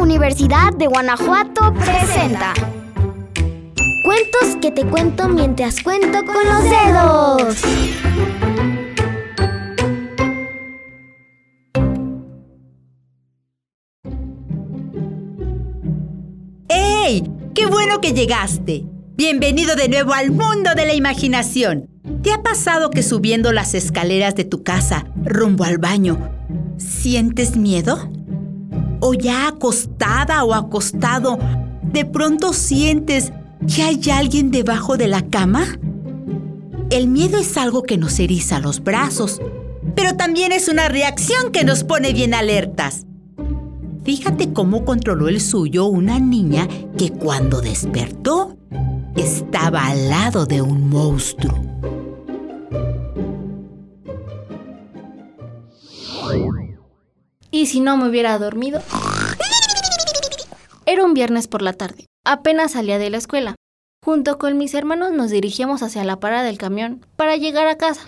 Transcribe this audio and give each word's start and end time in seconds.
Universidad 0.00 0.72
de 0.72 0.86
Guanajuato 0.86 1.74
presenta 1.74 2.54
Cuentos 4.02 4.56
que 4.62 4.70
te 4.70 4.86
cuento 4.86 5.28
mientras 5.28 5.82
cuento 5.82 6.24
con 6.24 6.36
los 6.42 6.64
dedos. 6.64 7.62
¡Ey! 16.68 17.30
¡Qué 17.54 17.66
bueno 17.66 18.00
que 18.00 18.14
llegaste! 18.14 18.86
Bienvenido 19.16 19.76
de 19.76 19.90
nuevo 19.90 20.14
al 20.14 20.30
mundo 20.30 20.70
de 20.74 20.86
la 20.86 20.94
imaginación. 20.94 21.90
¿Te 22.22 22.32
ha 22.32 22.42
pasado 22.42 22.88
que 22.88 23.02
subiendo 23.02 23.52
las 23.52 23.74
escaleras 23.74 24.34
de 24.34 24.44
tu 24.44 24.62
casa 24.62 25.04
rumbo 25.24 25.64
al 25.64 25.76
baño, 25.76 26.18
sientes 26.78 27.56
miedo? 27.56 28.10
¿O 29.00 29.14
ya 29.14 29.48
acostada 29.48 30.44
o 30.44 30.54
acostado, 30.54 31.38
de 31.82 32.04
pronto 32.04 32.52
sientes 32.52 33.32
que 33.74 33.82
hay 33.82 34.00
alguien 34.12 34.50
debajo 34.50 34.96
de 34.96 35.08
la 35.08 35.22
cama? 35.22 35.78
El 36.90 37.08
miedo 37.08 37.38
es 37.38 37.56
algo 37.56 37.82
que 37.82 37.96
nos 37.96 38.18
eriza 38.18 38.60
los 38.60 38.82
brazos, 38.82 39.40
pero 39.94 40.16
también 40.16 40.52
es 40.52 40.68
una 40.68 40.88
reacción 40.88 41.50
que 41.52 41.64
nos 41.64 41.84
pone 41.84 42.12
bien 42.12 42.34
alertas. 42.34 43.06
Fíjate 44.04 44.52
cómo 44.52 44.84
controló 44.84 45.28
el 45.28 45.40
suyo 45.40 45.86
una 45.86 46.18
niña 46.18 46.68
que 46.98 47.10
cuando 47.10 47.60
despertó 47.60 48.56
estaba 49.16 49.86
al 49.86 50.08
lado 50.08 50.46
de 50.46 50.62
un 50.62 50.88
monstruo. 50.88 51.69
¿Y 57.60 57.66
si 57.66 57.80
no 57.80 57.98
me 57.98 58.08
hubiera 58.08 58.38
dormido? 58.38 58.80
Era 60.86 61.04
un 61.04 61.12
viernes 61.12 61.46
por 61.46 61.60
la 61.60 61.74
tarde. 61.74 62.06
Apenas 62.24 62.72
salía 62.72 62.98
de 62.98 63.10
la 63.10 63.18
escuela. 63.18 63.54
Junto 64.02 64.38
con 64.38 64.56
mis 64.56 64.72
hermanos 64.72 65.12
nos 65.12 65.30
dirigíamos 65.30 65.82
hacia 65.82 66.02
la 66.04 66.18
parada 66.18 66.42
del 66.42 66.56
camión 66.56 67.04
para 67.16 67.36
llegar 67.36 67.66
a 67.66 67.76
casa. 67.76 68.00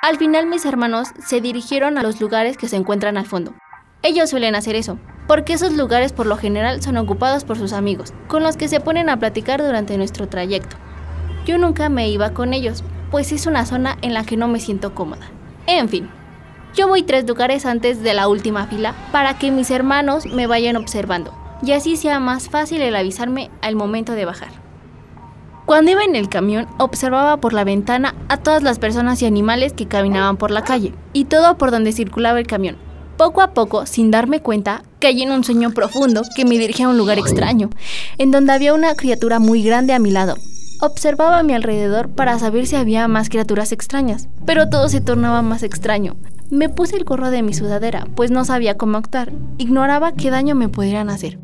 Al 0.00 0.16
final 0.16 0.46
mis 0.46 0.64
hermanos 0.64 1.08
se 1.22 1.42
dirigieron 1.42 1.98
a 1.98 2.02
los 2.02 2.22
lugares 2.22 2.56
que 2.56 2.66
se 2.66 2.76
encuentran 2.76 3.18
al 3.18 3.26
fondo. 3.26 3.52
Ellos 4.02 4.30
suelen 4.30 4.54
hacer 4.54 4.76
eso, 4.76 4.98
porque 5.28 5.52
esos 5.52 5.74
lugares 5.74 6.14
por 6.14 6.24
lo 6.24 6.38
general 6.38 6.82
son 6.82 6.96
ocupados 6.96 7.44
por 7.44 7.58
sus 7.58 7.74
amigos, 7.74 8.14
con 8.28 8.42
los 8.42 8.56
que 8.56 8.68
se 8.68 8.80
ponen 8.80 9.10
a 9.10 9.18
platicar 9.18 9.62
durante 9.62 9.98
nuestro 9.98 10.26
trayecto. 10.26 10.76
Yo 11.44 11.58
nunca 11.58 11.90
me 11.90 12.08
iba 12.08 12.32
con 12.32 12.54
ellos, 12.54 12.82
pues 13.10 13.30
es 13.30 13.44
una 13.44 13.66
zona 13.66 13.98
en 14.00 14.14
la 14.14 14.24
que 14.24 14.38
no 14.38 14.48
me 14.48 14.58
siento 14.58 14.94
cómoda. 14.94 15.28
En 15.72 15.88
fin, 15.88 16.10
yo 16.74 16.88
voy 16.88 17.04
tres 17.04 17.28
lugares 17.28 17.64
antes 17.64 18.02
de 18.02 18.12
la 18.12 18.26
última 18.26 18.66
fila 18.66 18.92
para 19.12 19.38
que 19.38 19.52
mis 19.52 19.70
hermanos 19.70 20.26
me 20.26 20.48
vayan 20.48 20.74
observando 20.74 21.32
y 21.62 21.70
así 21.70 21.96
sea 21.96 22.18
más 22.18 22.48
fácil 22.48 22.82
el 22.82 22.96
avisarme 22.96 23.52
al 23.62 23.76
momento 23.76 24.14
de 24.14 24.24
bajar. 24.24 24.48
Cuando 25.66 25.92
iba 25.92 26.02
en 26.02 26.16
el 26.16 26.28
camión, 26.28 26.66
observaba 26.78 27.36
por 27.36 27.52
la 27.52 27.62
ventana 27.62 28.16
a 28.28 28.38
todas 28.38 28.64
las 28.64 28.80
personas 28.80 29.22
y 29.22 29.26
animales 29.26 29.72
que 29.72 29.86
caminaban 29.86 30.38
por 30.38 30.50
la 30.50 30.64
calle 30.64 30.92
y 31.12 31.26
todo 31.26 31.56
por 31.56 31.70
donde 31.70 31.92
circulaba 31.92 32.40
el 32.40 32.48
camión. 32.48 32.76
Poco 33.16 33.40
a 33.40 33.54
poco, 33.54 33.86
sin 33.86 34.10
darme 34.10 34.40
cuenta, 34.40 34.82
caí 35.00 35.22
en 35.22 35.30
un 35.30 35.44
sueño 35.44 35.70
profundo 35.70 36.22
que 36.34 36.44
me 36.44 36.58
dirigía 36.58 36.86
a 36.86 36.88
un 36.88 36.98
lugar 36.98 37.18
extraño, 37.18 37.70
en 38.18 38.32
donde 38.32 38.52
había 38.52 38.74
una 38.74 38.96
criatura 38.96 39.38
muy 39.38 39.62
grande 39.62 39.92
a 39.92 40.00
mi 40.00 40.10
lado. 40.10 40.34
Observaba 40.82 41.38
a 41.38 41.42
mi 41.42 41.52
alrededor 41.52 42.08
para 42.08 42.38
saber 42.38 42.66
si 42.66 42.74
había 42.74 43.06
más 43.06 43.28
criaturas 43.28 43.70
extrañas, 43.70 44.28
pero 44.46 44.70
todo 44.70 44.88
se 44.88 45.02
tornaba 45.02 45.42
más 45.42 45.62
extraño. 45.62 46.16
Me 46.48 46.70
puse 46.70 46.96
el 46.96 47.04
gorro 47.04 47.30
de 47.30 47.42
mi 47.42 47.52
sudadera, 47.52 48.06
pues 48.14 48.30
no 48.30 48.46
sabía 48.46 48.78
cómo 48.78 48.96
actuar, 48.96 49.30
ignoraba 49.58 50.12
qué 50.12 50.30
daño 50.30 50.54
me 50.54 50.70
pudieran 50.70 51.10
hacer. 51.10 51.38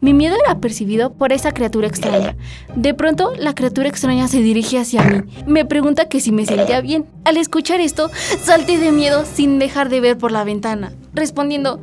Mi 0.00 0.14
miedo 0.14 0.36
era 0.42 0.58
percibido 0.60 1.12
por 1.12 1.32
esa 1.32 1.52
criatura 1.52 1.86
extraña. 1.86 2.34
De 2.76 2.94
pronto, 2.94 3.32
la 3.36 3.54
criatura 3.54 3.88
extraña 3.88 4.26
se 4.26 4.40
dirige 4.40 4.78
hacia 4.78 5.02
mí. 5.02 5.20
Me 5.46 5.66
pregunta 5.66 6.08
que 6.08 6.20
si 6.20 6.32
me 6.32 6.46
sentía 6.46 6.80
bien. 6.80 7.04
Al 7.24 7.36
escuchar 7.36 7.80
esto, 7.80 8.08
salté 8.42 8.78
de 8.78 8.92
miedo 8.92 9.24
sin 9.26 9.58
dejar 9.58 9.90
de 9.90 10.00
ver 10.00 10.16
por 10.16 10.32
la 10.32 10.44
ventana, 10.44 10.92
respondiendo, 11.12 11.82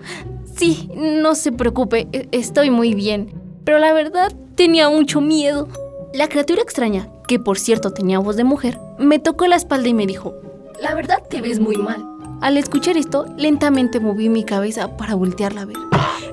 sí, 0.57 0.89
no 0.95 1.35
se 1.35 1.51
preocupe, 1.51 2.07
e-, 2.13 2.29
estoy 2.31 2.71
muy 2.71 2.95
bien. 2.95 3.31
Pero 3.63 3.77
la 3.77 3.93
verdad, 3.93 4.33
tenía 4.55 4.89
mucho 4.89 5.21
miedo. 5.21 5.67
La 6.15 6.29
criatura 6.29 6.61
extraña, 6.61 7.09
que 7.27 7.39
por 7.39 7.59
cierto 7.59 7.91
tenía 7.91 8.19
voz 8.19 8.37
de 8.37 8.45
mujer, 8.45 8.79
me 8.97 9.19
tocó 9.19 9.47
la 9.47 9.57
espalda 9.57 9.89
y 9.89 9.93
me 9.93 10.07
dijo, 10.07 10.33
la 10.81 10.95
verdad 10.95 11.21
te 11.29 11.41
ves 11.41 11.59
muy 11.59 11.75
mal. 11.75 12.05
Al 12.39 12.55
escuchar 12.55 12.95
esto, 12.95 13.25
lentamente 13.35 13.99
moví 13.99 14.29
mi 14.29 14.45
cabeza 14.45 14.95
para 14.95 15.15
voltearla 15.15 15.63
a 15.63 15.65
ver. 15.65 15.75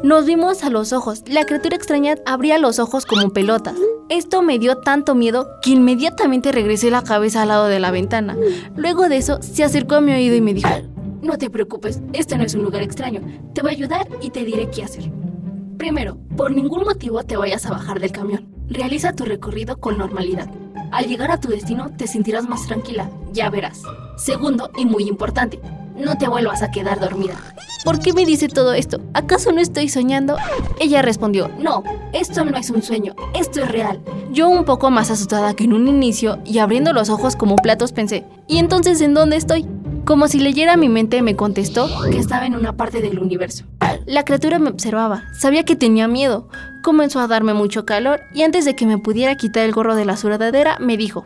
Nos 0.04 0.25
vimos 0.25 0.62
a 0.62 0.70
los 0.70 0.93
ojos. 0.93 1.25
La 1.26 1.47
criatura 1.47 1.75
extraña 1.75 2.15
abría 2.26 2.59
los 2.59 2.78
ojos 2.78 3.06
como 3.06 3.31
pelotas. 3.31 3.75
Esto 4.09 4.41
me 4.41 4.60
dio 4.60 4.76
tanto 4.78 5.16
miedo 5.16 5.48
que 5.62 5.70
inmediatamente 5.70 6.53
regresé 6.53 6.93
la 6.93 7.03
cabeza 7.03 7.43
al 7.43 7.49
lado 7.49 7.66
de 7.66 7.81
la 7.81 7.91
ventana. 7.91 8.37
Luego 8.76 9.09
de 9.09 9.16
eso, 9.16 9.43
se 9.43 9.64
acercó 9.64 9.97
a 9.97 10.00
mi 10.00 10.12
oído 10.12 10.37
y 10.37 10.41
me 10.41 10.54
dijo, 10.54 10.70
no 11.22 11.38
te 11.38 11.50
preocupes, 11.50 12.00
este 12.12 12.38
no 12.38 12.44
es 12.44 12.54
un 12.54 12.62
lugar 12.62 12.82
extraño. 12.82 13.20
Te 13.53 13.62
voy 13.62 13.72
a 13.72 13.75
ayudar 13.75 14.06
y 14.20 14.31
te 14.31 14.44
diré 14.44 14.70
qué 14.70 14.84
hacer. 14.84 15.10
Primero, 15.76 16.19
por 16.37 16.53
ningún 16.53 16.84
motivo 16.84 17.25
te 17.25 17.37
vayas 17.37 17.66
a 17.66 17.70
bajar 17.70 17.99
del 17.99 18.12
camión. 18.12 18.51
Realiza 18.72 19.12
tu 19.12 19.26
recorrido 19.26 19.76
con 19.76 19.98
normalidad. 19.98 20.48
Al 20.92 21.06
llegar 21.06 21.30
a 21.30 21.38
tu 21.38 21.48
destino 21.48 21.90
te 21.94 22.06
sentirás 22.06 22.48
más 22.48 22.66
tranquila, 22.66 23.10
ya 23.30 23.50
verás. 23.50 23.82
Segundo, 24.16 24.70
y 24.78 24.86
muy 24.86 25.08
importante, 25.08 25.60
no 25.94 26.16
te 26.16 26.26
vuelvas 26.26 26.62
a 26.62 26.70
quedar 26.70 26.98
dormida. 26.98 27.34
¿Por 27.84 27.98
qué 27.98 28.14
me 28.14 28.24
dice 28.24 28.48
todo 28.48 28.72
esto? 28.72 28.98
¿Acaso 29.12 29.52
no 29.52 29.60
estoy 29.60 29.90
soñando? 29.90 30.36
Ella 30.80 31.02
respondió, 31.02 31.50
no, 31.58 31.84
esto 32.14 32.46
no 32.46 32.56
es 32.56 32.70
un 32.70 32.80
sueño, 32.80 33.14
esto 33.38 33.62
es 33.62 33.70
real. 33.70 34.00
Yo 34.32 34.48
un 34.48 34.64
poco 34.64 34.90
más 34.90 35.10
asustada 35.10 35.52
que 35.52 35.64
en 35.64 35.74
un 35.74 35.86
inicio 35.86 36.38
y 36.46 36.56
abriendo 36.56 36.94
los 36.94 37.10
ojos 37.10 37.36
como 37.36 37.56
platos 37.56 37.92
pensé, 37.92 38.24
¿y 38.48 38.56
entonces 38.56 39.02
en 39.02 39.12
dónde 39.12 39.36
estoy? 39.36 39.66
Como 40.06 40.28
si 40.28 40.40
leyera 40.40 40.78
mi 40.78 40.88
mente 40.88 41.20
me 41.20 41.36
contestó 41.36 41.90
que 42.10 42.18
estaba 42.18 42.46
en 42.46 42.56
una 42.56 42.72
parte 42.74 43.02
del 43.02 43.18
universo. 43.18 43.66
La 44.06 44.24
criatura 44.24 44.58
me 44.58 44.70
observaba, 44.70 45.24
sabía 45.32 45.64
que 45.64 45.76
tenía 45.76 46.08
miedo, 46.08 46.48
comenzó 46.82 47.20
a 47.20 47.28
darme 47.28 47.54
mucho 47.54 47.86
calor 47.86 48.20
y 48.34 48.42
antes 48.42 48.64
de 48.64 48.74
que 48.74 48.84
me 48.84 48.98
pudiera 48.98 49.36
quitar 49.36 49.64
el 49.64 49.72
gorro 49.72 49.94
de 49.94 50.04
la 50.04 50.16
sudadera 50.16 50.76
me 50.80 50.96
dijo, 50.96 51.24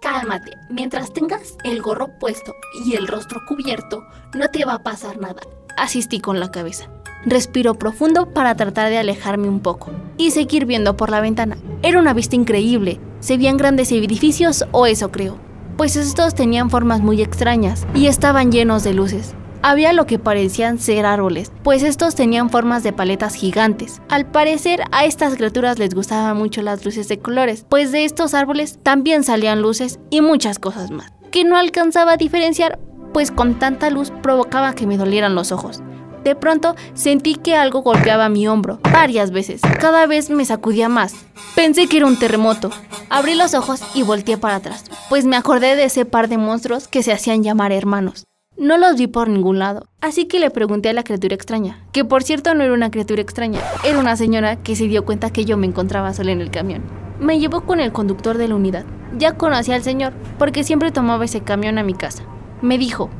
cálmate, 0.00 0.56
mientras 0.68 1.12
tengas 1.12 1.56
el 1.62 1.80
gorro 1.80 2.18
puesto 2.18 2.52
y 2.84 2.94
el 2.94 3.06
rostro 3.06 3.40
cubierto, 3.46 4.04
no 4.34 4.48
te 4.48 4.64
va 4.64 4.74
a 4.74 4.82
pasar 4.82 5.18
nada. 5.18 5.40
Asistí 5.76 6.18
con 6.20 6.40
la 6.40 6.50
cabeza. 6.50 6.90
Respiro 7.24 7.74
profundo 7.74 8.32
para 8.32 8.56
tratar 8.56 8.90
de 8.90 8.98
alejarme 8.98 9.48
un 9.48 9.60
poco 9.60 9.92
y 10.16 10.32
seguir 10.32 10.66
viendo 10.66 10.96
por 10.96 11.10
la 11.10 11.20
ventana. 11.20 11.56
Era 11.82 12.00
una 12.00 12.12
vista 12.12 12.34
increíble, 12.34 12.98
se 13.20 13.36
veían 13.36 13.56
grandes 13.56 13.92
edificios 13.92 14.64
o 14.72 14.86
eso 14.86 15.12
creo, 15.12 15.38
pues 15.76 15.94
estos 15.94 16.34
tenían 16.34 16.70
formas 16.70 17.00
muy 17.00 17.22
extrañas 17.22 17.86
y 17.94 18.06
estaban 18.08 18.50
llenos 18.50 18.82
de 18.82 18.94
luces. 18.94 19.34
Había 19.68 19.92
lo 19.92 20.06
que 20.06 20.20
parecían 20.20 20.78
ser 20.78 21.04
árboles, 21.06 21.50
pues 21.64 21.82
estos 21.82 22.14
tenían 22.14 22.50
formas 22.50 22.84
de 22.84 22.92
paletas 22.92 23.34
gigantes. 23.34 24.00
Al 24.08 24.24
parecer 24.24 24.84
a 24.92 25.04
estas 25.06 25.34
criaturas 25.34 25.80
les 25.80 25.92
gustaban 25.92 26.36
mucho 26.36 26.62
las 26.62 26.84
luces 26.84 27.08
de 27.08 27.18
colores, 27.18 27.66
pues 27.68 27.90
de 27.90 28.04
estos 28.04 28.32
árboles 28.32 28.78
también 28.84 29.24
salían 29.24 29.62
luces 29.62 29.98
y 30.08 30.20
muchas 30.20 30.60
cosas 30.60 30.92
más, 30.92 31.10
que 31.32 31.42
no 31.42 31.56
alcanzaba 31.56 32.12
a 32.12 32.16
diferenciar, 32.16 32.78
pues 33.12 33.32
con 33.32 33.58
tanta 33.58 33.90
luz 33.90 34.12
provocaba 34.22 34.72
que 34.72 34.86
me 34.86 34.98
dolieran 34.98 35.34
los 35.34 35.50
ojos. 35.50 35.82
De 36.22 36.36
pronto 36.36 36.76
sentí 36.94 37.34
que 37.34 37.56
algo 37.56 37.82
golpeaba 37.82 38.28
mi 38.28 38.46
hombro 38.46 38.78
varias 38.92 39.32
veces. 39.32 39.62
Cada 39.80 40.06
vez 40.06 40.30
me 40.30 40.44
sacudía 40.44 40.88
más. 40.88 41.12
Pensé 41.56 41.88
que 41.88 41.96
era 41.96 42.06
un 42.06 42.20
terremoto. 42.20 42.70
Abrí 43.10 43.34
los 43.34 43.52
ojos 43.54 43.80
y 43.94 44.04
volteé 44.04 44.38
para 44.38 44.54
atrás, 44.54 44.84
pues 45.08 45.24
me 45.24 45.34
acordé 45.34 45.74
de 45.74 45.86
ese 45.86 46.04
par 46.04 46.28
de 46.28 46.38
monstruos 46.38 46.86
que 46.86 47.02
se 47.02 47.12
hacían 47.12 47.42
llamar 47.42 47.72
hermanos. 47.72 48.26
No 48.58 48.78
los 48.78 48.96
vi 48.96 49.06
por 49.06 49.28
ningún 49.28 49.58
lado, 49.58 49.86
así 50.00 50.24
que 50.24 50.40
le 50.40 50.50
pregunté 50.50 50.88
a 50.88 50.94
la 50.94 51.02
criatura 51.02 51.34
extraña, 51.34 51.84
que 51.92 52.06
por 52.06 52.22
cierto 52.22 52.54
no 52.54 52.64
era 52.64 52.72
una 52.72 52.90
criatura 52.90 53.20
extraña, 53.20 53.60
era 53.84 53.98
una 53.98 54.16
señora 54.16 54.56
que 54.56 54.74
se 54.74 54.88
dio 54.88 55.04
cuenta 55.04 55.30
que 55.30 55.44
yo 55.44 55.58
me 55.58 55.66
encontraba 55.66 56.14
sola 56.14 56.32
en 56.32 56.40
el 56.40 56.50
camión. 56.50 56.82
Me 57.20 57.38
llevó 57.38 57.66
con 57.66 57.80
el 57.80 57.92
conductor 57.92 58.38
de 58.38 58.48
la 58.48 58.54
unidad. 58.54 58.86
Ya 59.18 59.36
conocía 59.36 59.74
al 59.74 59.82
señor, 59.82 60.14
porque 60.38 60.64
siempre 60.64 60.90
tomaba 60.90 61.26
ese 61.26 61.42
camión 61.42 61.76
a 61.76 61.82
mi 61.82 61.92
casa. 61.92 62.22
Me 62.62 62.78
dijo, 62.78 63.10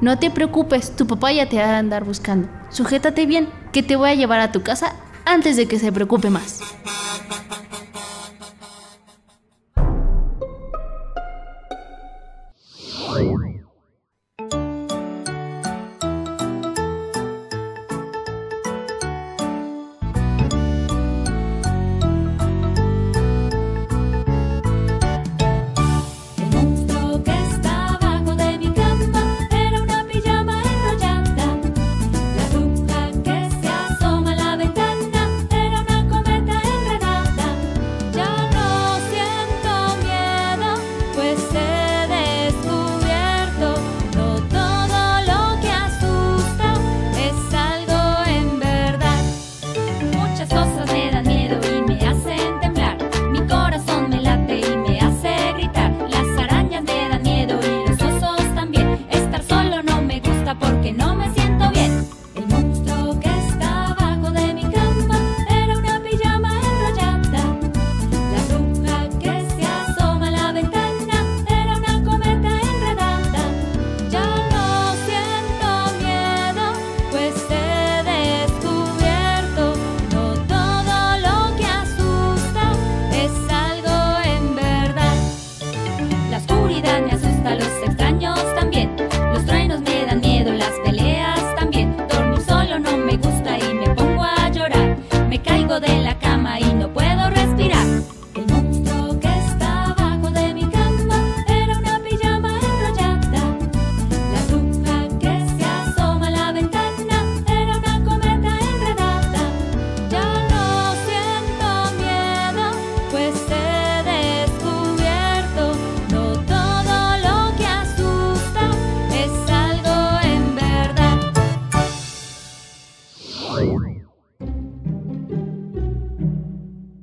no 0.00 0.18
te 0.20 0.30
preocupes, 0.30 0.94
tu 0.94 1.08
papá 1.08 1.32
ya 1.32 1.48
te 1.48 1.56
va 1.56 1.64
a 1.64 1.78
andar 1.78 2.04
buscando. 2.04 2.48
Sujétate 2.70 3.26
bien, 3.26 3.48
que 3.72 3.82
te 3.82 3.96
voy 3.96 4.10
a 4.10 4.14
llevar 4.14 4.38
a 4.38 4.52
tu 4.52 4.62
casa 4.62 4.94
antes 5.24 5.56
de 5.56 5.66
que 5.66 5.80
se 5.80 5.90
preocupe 5.90 6.30
más. 6.30 6.60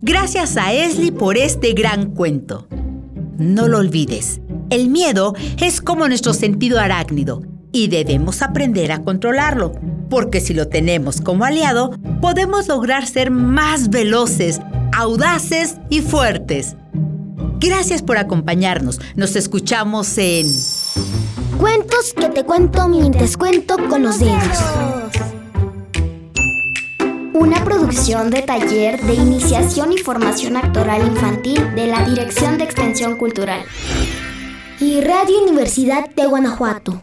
Gracias 0.03 0.57
a 0.57 0.73
Esli 0.73 1.11
por 1.11 1.37
este 1.37 1.73
gran 1.73 2.11
cuento. 2.15 2.67
No 3.37 3.67
lo 3.67 3.77
olvides, 3.77 4.41
el 4.71 4.89
miedo 4.89 5.35
es 5.57 5.79
como 5.79 6.07
nuestro 6.07 6.33
sentido 6.33 6.79
arácnido 6.79 7.43
y 7.71 7.87
debemos 7.87 8.41
aprender 8.41 8.91
a 8.91 9.03
controlarlo, 9.03 9.73
porque 10.09 10.41
si 10.41 10.55
lo 10.55 10.67
tenemos 10.67 11.21
como 11.21 11.45
aliado, 11.45 11.91
podemos 12.19 12.67
lograr 12.67 13.05
ser 13.05 13.29
más 13.29 13.91
veloces, 13.91 14.59
audaces 14.91 15.75
y 15.91 16.01
fuertes. 16.01 16.75
Gracias 17.59 18.01
por 18.01 18.17
acompañarnos. 18.17 18.99
Nos 19.15 19.35
escuchamos 19.35 20.17
en... 20.17 20.47
Cuentos 21.59 22.15
que 22.19 22.27
te 22.27 22.43
cuento 22.43 22.87
mientras 22.87 23.37
cuento 23.37 23.77
con 23.87 24.01
los 24.01 24.17
dedos. 24.17 24.57
Una 27.41 27.63
producción 27.63 28.29
de 28.29 28.43
taller 28.43 29.01
de 29.01 29.15
iniciación 29.15 29.91
y 29.91 29.97
formación 29.97 30.57
actoral 30.57 31.07
infantil 31.07 31.73
de 31.73 31.87
la 31.87 32.07
Dirección 32.07 32.59
de 32.59 32.65
Extensión 32.65 33.17
Cultural 33.17 33.63
y 34.79 35.01
Radio 35.01 35.41
Universidad 35.41 36.07
de 36.11 36.27
Guanajuato. 36.27 37.01